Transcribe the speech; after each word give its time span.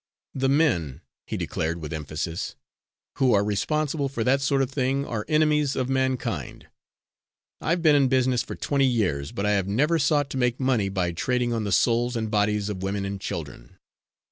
"The 0.33 0.49
men," 0.49 1.01
he 1.27 1.37
declared 1.37 1.79
with 1.79 1.93
emphasis, 1.93 2.55
"who 3.19 3.35
are 3.35 3.43
responsible 3.43 4.09
for 4.09 4.23
that 4.23 4.41
sort 4.41 4.63
of 4.63 4.71
thing, 4.71 5.05
are 5.05 5.25
enemies 5.29 5.75
of 5.75 5.89
mankind. 5.89 6.65
I've 7.61 7.83
been 7.83 7.95
in 7.95 8.07
business 8.07 8.41
for 8.41 8.55
twenty 8.55 8.87
years, 8.87 9.31
but 9.31 9.45
I 9.45 9.51
have 9.51 9.67
never 9.67 9.99
sought 9.99 10.31
to 10.31 10.37
make 10.37 10.59
money 10.59 10.89
by 10.89 11.11
trading 11.11 11.53
on 11.53 11.65
the 11.65 11.71
souls 11.71 12.15
and 12.15 12.31
bodies 12.31 12.67
of 12.67 12.81
women 12.81 13.05
and 13.05 13.21
children. 13.21 13.77